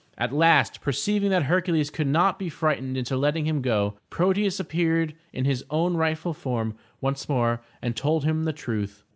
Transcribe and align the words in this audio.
At 0.17 0.33
last 0.33 0.81
perceiving 0.81 1.29
that 1.29 1.43
Hercules 1.43 1.91
could 1.91 2.07
not 2.07 2.39
be 2.39 2.49
frightened 2.49 2.97
into 2.97 3.15
letting 3.15 3.45
him 3.45 3.61
go, 3.61 3.99
Proteus 4.09 4.59
appeared 4.59 5.13
in 5.31 5.45
his 5.45 5.63
own 5.69 5.93
rightful 5.95 6.33
form 6.33 6.73
once 7.01 7.29
more 7.29 7.61
and 7.83 7.95
told 7.95 8.23
him 8.23 8.45
the 8.45 8.51
truth. 8.51 9.03